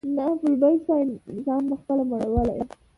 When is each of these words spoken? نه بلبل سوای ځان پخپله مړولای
نه 0.17 0.25
بلبل 0.39 0.75
سوای 0.85 1.03
ځان 1.45 1.61
پخپله 1.69 2.03
مړولای 2.09 2.59